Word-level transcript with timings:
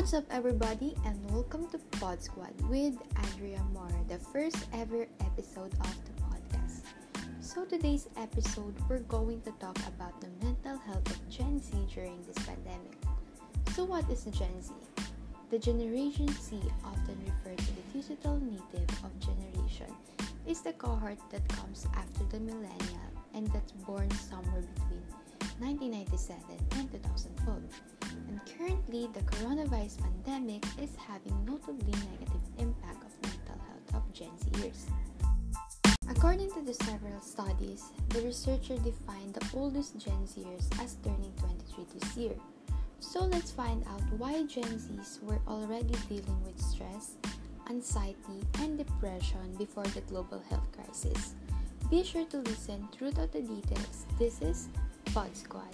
What's 0.00 0.14
up, 0.14 0.24
everybody, 0.30 0.96
and 1.04 1.30
welcome 1.30 1.68
to 1.68 1.78
Pod 2.00 2.22
Squad 2.22 2.58
with 2.70 2.96
Andrea 3.16 3.60
Moore, 3.74 3.92
the 4.08 4.16
first 4.16 4.56
ever 4.72 5.06
episode 5.20 5.74
of 5.74 5.94
the 6.08 6.16
podcast. 6.24 6.88
So, 7.42 7.66
today's 7.66 8.08
episode, 8.16 8.72
we're 8.88 9.00
going 9.00 9.42
to 9.42 9.50
talk 9.60 9.76
about 9.86 10.18
the 10.22 10.28
mental 10.42 10.78
health 10.78 11.04
of 11.04 11.28
Gen 11.28 11.60
Z 11.60 11.76
during 11.92 12.16
this 12.22 12.42
pandemic. 12.46 12.96
So, 13.76 13.84
what 13.84 14.08
is 14.08 14.24
Gen 14.24 14.62
Z? 14.62 14.72
The 15.50 15.58
Generation 15.58 16.28
Z, 16.28 16.56
often 16.82 17.20
referred 17.20 17.58
to 17.58 17.72
the 17.76 18.00
digital 18.00 18.40
native 18.40 18.88
of 19.04 19.12
generation, 19.20 19.92
is 20.46 20.62
the 20.62 20.72
cohort 20.72 21.18
that 21.28 21.46
comes 21.48 21.86
after 21.94 22.24
the 22.30 22.40
millennial 22.40 23.12
and 23.34 23.46
that's 23.48 23.72
born 23.84 24.10
somewhere 24.12 24.64
between 24.74 25.04
1997 25.60 26.40
and 26.78 26.90
2004. 26.90 27.54
And 28.28 28.40
currently, 28.56 29.08
the 29.12 29.20
coronavirus 29.20 30.00
pandemic 30.00 30.64
is 30.80 30.90
having 30.96 31.44
notably 31.44 31.92
negative 31.92 32.40
impact 32.58 33.04
of 33.04 33.12
mental 33.22 33.60
health 33.68 34.02
of 34.02 34.12
Gen 34.12 34.32
Zers. 34.40 34.88
According 36.08 36.50
to 36.52 36.62
the 36.62 36.72
several 36.72 37.20
studies, 37.20 37.92
the 38.08 38.22
researcher 38.22 38.76
defined 38.78 39.34
the 39.34 39.46
oldest 39.54 39.98
Gen 39.98 40.26
Zers 40.26 40.66
as 40.82 40.96
turning 41.04 41.32
23 41.38 41.84
this 41.92 42.16
year. 42.16 42.34
So 43.00 43.24
let's 43.26 43.50
find 43.50 43.84
out 43.86 44.02
why 44.18 44.42
Gen 44.46 44.64
Zs 44.64 45.22
were 45.22 45.40
already 45.46 45.94
dealing 46.08 46.42
with 46.44 46.60
stress, 46.60 47.16
anxiety, 47.68 48.40
and 48.60 48.78
depression 48.78 49.54
before 49.58 49.84
the 49.84 50.00
global 50.02 50.42
health 50.48 50.72
crisis. 50.72 51.34
Be 51.90 52.02
sure 52.02 52.24
to 52.26 52.38
listen 52.38 52.88
throughout 52.92 53.32
the 53.32 53.42
details. 53.42 54.06
This 54.18 54.40
is 54.42 54.68
Pod 55.14 55.36
Squad. 55.36 55.66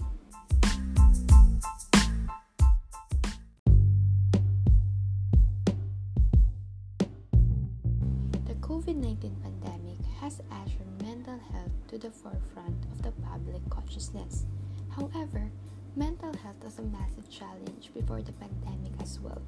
The 8.47 8.55
COVID 8.63 8.97
19 8.97 9.37
pandemic 9.43 9.99
has 10.21 10.41
ushered 10.51 10.89
mental 11.03 11.39
health 11.53 11.71
to 11.89 11.99
the 11.99 12.11
forefront 12.11 12.83
of 12.93 13.03
the 13.03 13.13
public 13.29 13.61
consciousness. 13.69 14.47
However, 14.89 15.51
mental 15.97 16.33
health 16.39 16.65
was 16.65 16.79
a 16.79 16.83
massive 16.83 17.29
challenge 17.29 17.91
before 17.93 18.23
the 18.23 18.33
pandemic 18.33 18.93
as 19.03 19.21
well. 19.21 19.43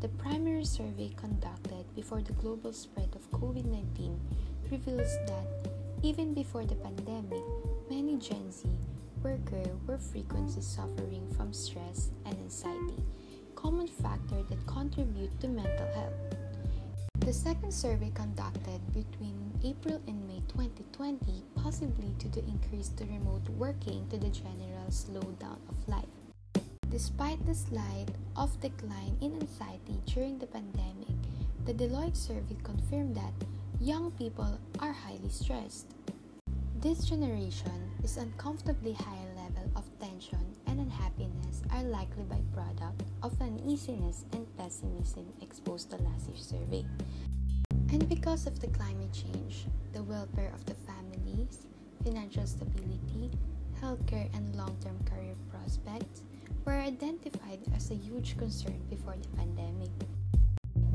The 0.00 0.08
primary 0.10 0.64
survey 0.64 1.10
conducted 1.16 1.92
before 1.96 2.22
the 2.22 2.34
global 2.34 2.72
spread 2.72 3.10
of 3.16 3.28
COVID 3.32 3.64
19 3.64 4.20
reveals 4.70 5.16
that 5.26 5.72
even 6.04 6.34
before 6.34 6.66
the 6.66 6.76
pandemic, 6.76 7.42
many 7.90 8.16
Gen 8.16 8.52
Z 8.52 8.68
workers 9.24 9.66
were 9.86 9.96
frequently 9.96 10.60
suffering 10.60 11.26
from 11.34 11.50
stress 11.50 12.10
and 12.26 12.36
anxiety, 12.36 13.02
common 13.56 13.88
factor 13.88 14.42
that 14.50 14.66
contribute 14.66 15.40
to 15.40 15.48
mental 15.48 15.88
health. 15.94 16.12
The 17.20 17.32
second 17.32 17.72
survey 17.72 18.12
conducted 18.14 18.80
between 18.92 19.58
April 19.64 19.98
and 20.06 20.28
May 20.28 20.42
2020 20.48 21.42
possibly 21.56 22.08
due 22.18 22.28
to 22.28 22.42
the 22.42 22.46
increase 22.46 22.90
to 22.90 23.04
remote 23.06 23.48
working 23.56 24.06
to 24.10 24.18
the 24.18 24.28
general 24.28 24.88
slowdown 24.90 25.56
of 25.70 25.88
life. 25.88 26.14
Despite 26.90 27.44
the 27.46 27.54
slight 27.54 28.12
of 28.36 28.60
decline 28.60 29.16
in 29.22 29.40
anxiety 29.40 30.02
during 30.04 30.38
the 30.38 30.46
pandemic, 30.46 31.16
the 31.64 31.72
Deloitte 31.72 32.14
survey 32.14 32.58
confirmed 32.62 33.16
that 33.16 33.32
young 33.80 34.10
people 34.12 34.60
are 34.80 34.92
highly 34.92 35.30
stressed. 35.30 35.93
This 36.84 37.08
generation 37.08 37.88
is 38.02 38.18
uncomfortably 38.18 38.92
high 38.92 39.24
level 39.34 39.72
of 39.74 39.88
tension 39.98 40.54
and 40.66 40.78
unhappiness 40.78 41.62
are 41.72 41.82
likely 41.82 42.24
byproduct 42.24 43.00
of 43.22 43.40
uneasiness 43.40 44.26
and 44.34 44.44
pessimism 44.58 45.24
exposed 45.40 45.88
to 45.92 45.96
last 45.96 46.28
year's 46.28 46.44
survey. 46.44 46.84
And 47.88 48.06
because 48.06 48.46
of 48.46 48.60
the 48.60 48.66
climate 48.66 49.14
change, 49.14 49.64
the 49.94 50.02
welfare 50.02 50.52
of 50.52 50.66
the 50.66 50.74
families, 50.84 51.64
financial 52.04 52.46
stability, 52.46 53.30
healthcare, 53.80 54.28
and 54.36 54.54
long-term 54.54 55.00
career 55.08 55.36
prospects 55.48 56.20
were 56.66 56.76
identified 56.76 57.60
as 57.74 57.92
a 57.92 57.94
huge 57.94 58.36
concern 58.36 58.84
before 58.90 59.16
the 59.16 59.28
pandemic. 59.38 59.88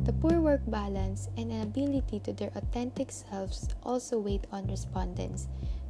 The 0.04 0.14
poor 0.14 0.40
work 0.40 0.62
balance 0.68 1.30
and 1.36 1.52
inability 1.52 2.20
to 2.22 2.34
their 2.34 2.52
authentic 2.56 3.12
selves 3.12 3.70
also 3.82 4.20
weighed 4.20 4.46
on 4.52 4.68
respondents. 4.68 5.48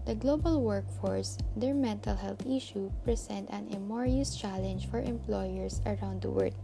The 0.09 0.15
global 0.15 0.65
workforce, 0.65 1.37
their 1.55 1.75
mental 1.75 2.15
health 2.15 2.41
issue, 2.49 2.89
present 3.05 3.47
an 3.53 3.69
enormous 3.69 4.35
challenge 4.35 4.89
for 4.89 4.97
employers 4.97 5.85
around 5.85 6.23
the 6.23 6.31
world. 6.31 6.55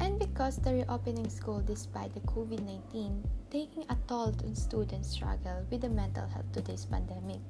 And 0.00 0.18
because 0.18 0.56
the 0.56 0.72
reopening 0.72 1.28
school 1.28 1.60
despite 1.60 2.14
the 2.14 2.24
COVID-19 2.24 3.20
taking 3.52 3.84
a 3.90 3.98
toll 4.08 4.32
on 4.32 4.56
students' 4.56 5.10
struggle 5.12 5.60
with 5.68 5.82
the 5.82 5.90
mental 5.90 6.26
health 6.26 6.50
to 6.56 6.62
this 6.62 6.86
pandemic. 6.86 7.44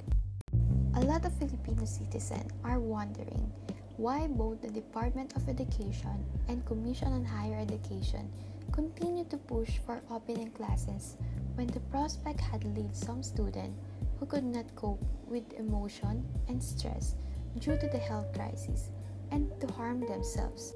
A 0.98 1.00
lot 1.06 1.24
of 1.24 1.32
Filipino 1.38 1.84
citizens 1.84 2.50
are 2.64 2.80
wondering 2.80 3.52
why 3.98 4.26
both 4.26 4.60
the 4.62 4.74
Department 4.74 5.36
of 5.36 5.48
Education 5.48 6.26
and 6.48 6.66
Commission 6.66 7.12
on 7.12 7.24
Higher 7.24 7.62
Education 7.62 8.26
continue 8.72 9.22
to 9.30 9.38
push 9.38 9.78
for 9.86 10.02
opening 10.10 10.50
classes 10.50 11.14
when 11.54 11.68
the 11.68 11.86
prospect 11.94 12.40
had 12.40 12.64
led 12.76 12.90
some 12.96 13.22
students 13.22 13.78
who 14.20 14.26
could 14.26 14.44
not 14.44 14.76
cope 14.76 15.02
with 15.26 15.50
emotion 15.54 16.22
and 16.48 16.62
stress 16.62 17.14
due 17.58 17.76
to 17.78 17.88
the 17.88 17.98
health 17.98 18.30
crisis 18.34 18.90
and 19.32 19.50
to 19.60 19.66
harm 19.72 20.00
themselves. 20.06 20.74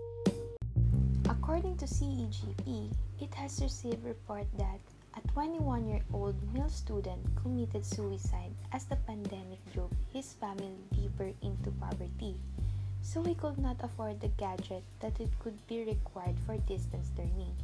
According 1.29 1.77
to 1.77 1.85
CEGP, 1.85 2.91
it 3.21 3.35
has 3.35 3.61
received 3.61 4.03
report 4.03 4.47
that 4.57 4.81
a 5.17 5.21
21-year-old 5.29 6.35
male 6.55 6.71
student 6.71 7.21
committed 7.37 7.85
suicide 7.85 8.51
as 8.73 8.85
the 8.85 8.97
pandemic 9.07 9.61
drove 9.75 9.93
his 10.13 10.33
family 10.33 10.73
deeper 10.97 11.31
into 11.43 11.71
poverty. 11.79 12.35
So 13.03 13.23
he 13.23 13.35
could 13.35 13.59
not 13.59 13.77
afford 13.85 14.21
the 14.21 14.33
gadget 14.41 14.83
that 15.01 15.21
it 15.21 15.29
could 15.39 15.55
be 15.67 15.85
required 15.85 16.41
for 16.47 16.57
distance 16.65 17.13
learning. 17.19 17.55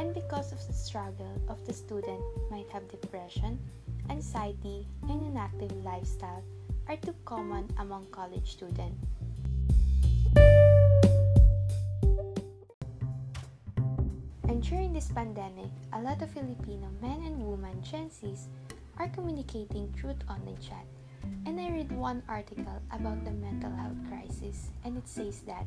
And 0.00 0.12
because 0.12 0.50
of 0.50 0.66
the 0.66 0.72
struggle 0.72 1.40
of 1.48 1.64
the 1.64 1.72
student 1.72 2.20
might 2.50 2.68
have 2.70 2.90
depression, 2.90 3.58
anxiety, 4.12 4.86
and 5.08 5.24
inactive 5.24 5.72
lifestyle 5.82 6.44
are 6.86 6.96
too 6.96 7.14
common 7.24 7.64
among 7.78 8.04
college 8.12 8.52
students. 8.52 9.00
And 14.44 14.62
during 14.62 14.92
this 14.92 15.08
pandemic, 15.08 15.72
a 15.94 16.00
lot 16.02 16.20
of 16.20 16.30
Filipino 16.30 16.92
men 17.00 17.24
and 17.24 17.40
women 17.40 17.80
Gen 17.80 18.10
Zs 18.12 18.52
are 18.98 19.08
communicating 19.08 19.88
through 19.96 20.20
online 20.28 20.60
chat. 20.60 20.84
And 21.46 21.58
I 21.58 21.70
read 21.70 21.90
one 21.90 22.22
article 22.28 22.82
about 22.92 23.24
the 23.24 23.32
mental 23.32 23.72
health 23.72 23.96
crisis, 24.12 24.68
and 24.84 24.98
it 24.98 25.08
says 25.08 25.40
that 25.48 25.64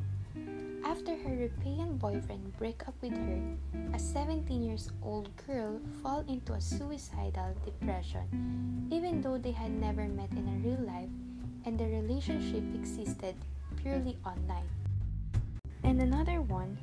after 0.86 1.16
her 1.16 1.34
European 1.34 1.96
boyfriend 1.98 2.56
break 2.58 2.86
up 2.86 2.94
with 3.02 3.12
her, 3.12 3.42
a 3.92 3.98
17 3.98 4.62
years 4.62 4.90
old 5.02 5.28
girl 5.46 5.80
fall 6.02 6.24
into 6.28 6.52
a 6.52 6.60
suicidal 6.60 7.54
depression, 7.64 8.88
even 8.90 9.20
though 9.20 9.36
they 9.36 9.50
had 9.50 9.72
never 9.72 10.06
met 10.08 10.30
in 10.32 10.46
a 10.46 10.58
real 10.66 10.80
life 10.86 11.10
and 11.64 11.78
the 11.78 11.86
relationship 11.86 12.62
existed 12.74 13.34
purely 13.76 14.16
online. 14.24 14.68
And 15.82 16.00
another 16.00 16.40
one, 16.40 16.78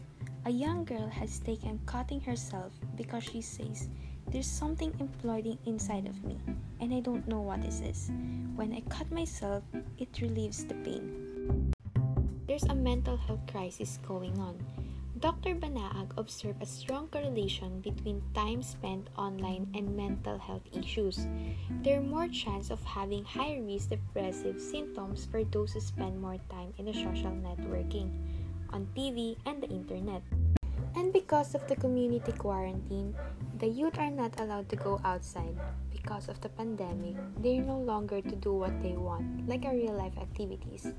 a 0.45 0.51
young 0.51 0.83
girl 0.83 1.07
has 1.07 1.39
taken 1.39 1.79
cutting 1.85 2.19
herself 2.19 2.73
because 2.97 3.23
she 3.23 3.41
says 3.41 3.87
there's 4.27 4.47
something 4.47 4.91
imploding 4.99 5.57
inside 5.65 6.07
of 6.07 6.23
me 6.23 6.37
and 6.81 6.93
I 6.93 6.99
don't 6.99 7.27
know 7.27 7.39
what 7.39 7.61
this 7.61 7.79
is. 7.79 8.11
When 8.55 8.73
I 8.73 8.81
cut 8.89 9.09
myself, 9.11 9.63
it 9.97 10.19
relieves 10.21 10.65
the 10.65 10.75
pain. 10.75 11.22
There's 12.45 12.63
a 12.63 12.75
mental 12.75 13.15
health 13.15 13.47
crisis 13.47 13.99
going 14.05 14.37
on. 14.37 14.59
Dr. 15.23 15.55
Banaag 15.55 16.11
observed 16.17 16.61
a 16.61 16.65
strong 16.65 17.07
correlation 17.07 17.79
between 17.79 18.21
time 18.35 18.61
spent 18.61 19.07
online 19.15 19.71
and 19.71 19.95
mental 19.95 20.37
health 20.37 20.67
issues. 20.75 21.23
There 21.87 21.99
are 21.99 22.03
more 22.03 22.27
chance 22.27 22.69
of 22.69 22.83
having 22.83 23.23
high 23.23 23.63
risk 23.63 23.95
depressive 23.95 24.59
symptoms 24.59 25.23
for 25.23 25.45
those 25.45 25.71
who 25.71 25.79
spend 25.79 26.19
more 26.19 26.35
time 26.51 26.73
in 26.77 26.91
the 26.91 26.93
social 26.93 27.31
networking, 27.31 28.11
on 28.75 28.91
TV, 28.91 29.39
and 29.45 29.63
the 29.63 29.71
internet. 29.71 30.21
And 30.99 31.13
because 31.13 31.55
of 31.55 31.65
the 31.71 31.79
community 31.79 32.33
quarantine, 32.33 33.15
the 33.59 33.67
youth 33.67 33.97
are 33.97 34.11
not 34.11 34.37
allowed 34.41 34.67
to 34.67 34.75
go 34.75 34.99
outside. 35.05 35.55
Because 35.95 36.27
of 36.27 36.41
the 36.41 36.49
pandemic, 36.49 37.15
they're 37.39 37.63
no 37.63 37.79
longer 37.79 38.19
to 38.19 38.35
do 38.35 38.51
what 38.51 38.75
they 38.83 38.99
want, 38.99 39.47
like 39.47 39.63
our 39.63 39.73
real 39.73 39.95
life 39.95 40.17
activities. 40.19 40.91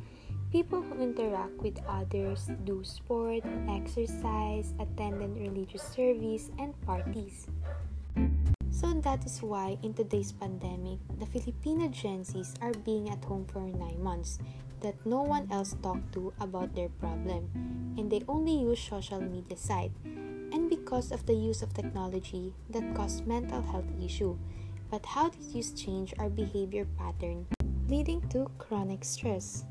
People 0.54 0.86
who 0.86 1.02
interact 1.02 1.58
with 1.58 1.82
others 1.90 2.46
do 2.62 2.86
sport, 2.86 3.42
exercise, 3.66 4.70
attend 4.78 5.18
religious 5.34 5.82
service, 5.82 6.54
and 6.62 6.70
parties. 6.86 7.50
So 8.70 8.94
that 9.02 9.26
is 9.26 9.42
why 9.42 9.82
in 9.82 9.98
today's 9.98 10.30
pandemic, 10.30 11.02
the 11.18 11.26
Filipino 11.26 11.90
Gen 11.90 12.22
Zs 12.22 12.54
are 12.62 12.70
being 12.86 13.10
at 13.10 13.18
home 13.26 13.50
for 13.50 13.66
9 13.66 13.98
months. 13.98 14.38
that 14.84 14.94
no 15.08 15.24
one 15.24 15.48
else 15.50 15.74
talked 15.82 16.12
to 16.12 16.30
about 16.38 16.76
their 16.76 16.92
problem, 17.00 17.48
and 17.96 18.12
they 18.12 18.20
only 18.28 18.52
use 18.52 18.78
social 18.78 19.18
media 19.18 19.56
site. 19.56 19.96
And 20.04 20.68
because 20.68 21.10
of 21.10 21.24
the 21.24 21.32
use 21.32 21.64
of 21.64 21.72
technology 21.72 22.52
that 22.68 22.94
caused 22.94 23.26
mental 23.26 23.64
health 23.64 23.88
issue. 23.98 24.36
But 24.92 25.02
how 25.08 25.32
did 25.32 25.56
use 25.56 25.72
change 25.72 26.12
our 26.20 26.28
behavior 26.28 26.84
pattern, 27.00 27.48
leading 27.88 28.20
to 28.28 28.46
chronic 28.60 29.02
stress? 29.02 29.64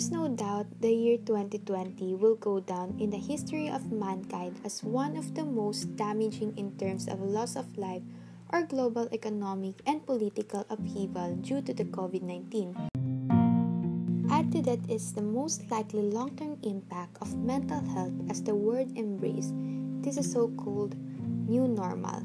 There's 0.00 0.16
no 0.16 0.32
doubt 0.32 0.80
the 0.80 0.88
year 0.88 1.18
2020 1.28 2.14
will 2.14 2.36
go 2.36 2.58
down 2.58 2.96
in 2.98 3.10
the 3.10 3.20
history 3.20 3.68
of 3.68 3.92
mankind 3.92 4.56
as 4.64 4.82
one 4.82 5.14
of 5.14 5.34
the 5.34 5.44
most 5.44 5.94
damaging 5.94 6.56
in 6.56 6.72
terms 6.80 7.06
of 7.06 7.20
loss 7.20 7.54
of 7.54 7.68
life 7.76 8.00
or 8.48 8.62
global 8.62 9.12
economic 9.12 9.76
and 9.84 10.00
political 10.06 10.64
upheaval 10.70 11.36
due 11.44 11.60
to 11.60 11.74
the 11.74 11.84
COVID 11.84 12.24
19. 12.24 12.80
Add 14.32 14.50
to 14.52 14.62
that 14.72 14.80
is 14.88 15.12
the 15.12 15.20
most 15.20 15.70
likely 15.70 16.08
long 16.08 16.32
term 16.32 16.56
impact 16.62 17.20
of 17.20 17.36
mental 17.36 17.84
health 17.92 18.16
as 18.30 18.40
the 18.40 18.56
world 18.56 18.88
embraces 18.96 19.52
this 20.00 20.16
is 20.16 20.32
so 20.32 20.48
called 20.56 20.96
new 21.44 21.68
normal. 21.68 22.24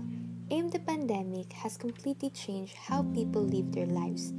Aim 0.50 0.69
the 0.69 0.80
pandemic 0.80 1.51
has 1.51 1.75
completely 1.75 2.30
changed 2.30 2.80
how 2.88 3.04
people 3.12 3.44
live 3.44 3.75
their 3.75 3.92
lives. 3.92 4.31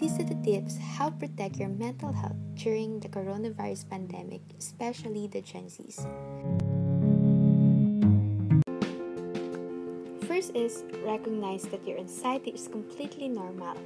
These 0.00 0.18
are 0.18 0.24
the 0.24 0.40
tips 0.40 0.78
how 0.96 1.10
protect 1.10 1.60
your 1.60 1.68
mental 1.68 2.10
health 2.10 2.40
during 2.54 3.00
the 3.00 3.08
coronavirus 3.12 3.84
pandemic, 3.90 4.40
especially 4.58 5.28
the 5.28 5.42
Gen 5.42 5.68
Zs. 5.68 6.00
First 10.24 10.56
is 10.56 10.84
recognize 11.04 11.64
that 11.68 11.86
your 11.86 11.98
anxiety 11.98 12.52
is 12.52 12.66
completely 12.66 13.28
normal. 13.28 13.76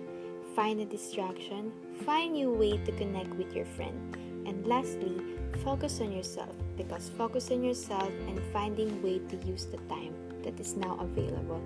Find 0.54 0.78
a 0.78 0.86
distraction, 0.86 1.72
find 2.06 2.34
new 2.34 2.54
way 2.54 2.78
to 2.78 2.92
connect 2.92 3.34
with 3.34 3.52
your 3.52 3.66
friend. 3.66 3.98
And 4.46 4.64
lastly, 4.68 5.18
focus 5.64 6.00
on 6.00 6.12
yourself 6.12 6.54
because 6.76 7.10
focus 7.18 7.50
on 7.50 7.64
yourself 7.64 8.12
and 8.30 8.38
finding 8.52 9.02
way 9.02 9.18
to 9.18 9.36
use 9.42 9.66
the 9.66 9.82
time 9.90 10.14
that 10.44 10.60
is 10.60 10.76
now 10.76 10.96
available 11.00 11.60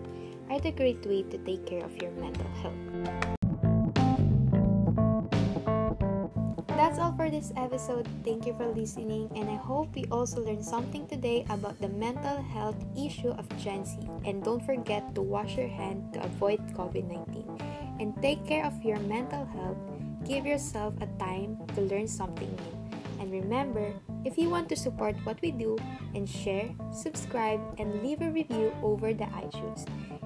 are 0.48 0.58
the 0.58 0.72
great 0.72 1.04
way 1.04 1.22
to 1.24 1.36
take 1.36 1.66
care 1.66 1.84
of 1.84 1.94
your 2.00 2.12
mental 2.12 2.48
health. 2.64 3.37
For 7.28 7.36
this 7.36 7.52
episode. 7.56 8.08
Thank 8.24 8.46
you 8.46 8.54
for 8.54 8.66
listening, 8.66 9.28
and 9.36 9.50
I 9.50 9.56
hope 9.56 9.92
we 9.94 10.04
also 10.10 10.40
learned 10.40 10.64
something 10.64 11.06
today 11.06 11.44
about 11.50 11.78
the 11.80 11.88
mental 11.88 12.40
health 12.40 12.80
issue 12.96 13.36
of 13.36 13.44
Gen 13.60 13.84
Z. 13.84 14.00
And 14.24 14.42
don't 14.42 14.64
forget 14.64 15.14
to 15.14 15.20
wash 15.20 15.56
your 15.56 15.68
hand 15.68 16.14
to 16.14 16.24
avoid 16.24 16.60
COVID 16.72 17.04
19. 17.04 18.00
And 18.00 18.16
take 18.22 18.40
care 18.46 18.64
of 18.64 18.72
your 18.82 18.98
mental 19.00 19.44
health. 19.44 19.76
Give 20.24 20.46
yourself 20.46 20.94
a 21.04 21.08
time 21.20 21.60
to 21.76 21.82
learn 21.82 22.08
something 22.08 22.48
new. 22.48 22.77
And 23.28 23.44
remember, 23.44 23.92
if 24.24 24.38
you 24.38 24.48
want 24.48 24.70
to 24.70 24.76
support 24.76 25.14
what 25.24 25.36
we 25.42 25.50
do, 25.50 25.76
and 26.14 26.26
share, 26.26 26.70
subscribe, 26.90 27.60
and 27.78 28.02
leave 28.02 28.22
a 28.22 28.30
review 28.30 28.72
over 28.82 29.12
the 29.12 29.26
iTunes. 29.36 29.84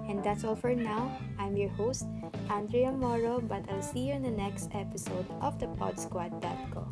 And 0.09 0.23
that's 0.23 0.45
all 0.45 0.55
for 0.55 0.73
now. 0.73 1.11
I'm 1.37 1.57
your 1.57 1.71
host, 1.71 2.07
Andrea 2.49 2.93
Moro, 2.93 3.41
but 3.41 3.69
I'll 3.69 3.83
see 3.83 4.07
you 4.07 4.13
in 4.15 4.23
the 4.23 4.31
next 4.31 4.71
episode 4.73 5.27
of 5.41 5.59
the 5.59 5.67
podsquad.co. 5.67 6.87